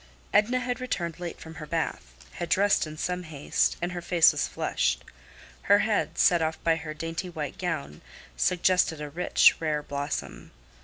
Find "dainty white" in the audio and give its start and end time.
6.95-7.59